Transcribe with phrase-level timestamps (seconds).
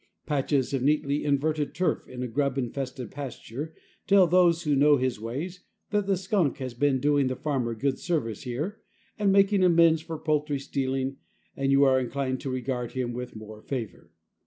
[0.25, 3.75] Patches of neatly inverted turf in a grub infested pasture
[4.07, 7.99] tell those who know his ways that the skunk has been doing the farmer good
[7.99, 8.81] service here,
[9.19, 11.17] and making amends for poultry stealing,
[11.55, 14.09] and you are inclined to regard him with more favor.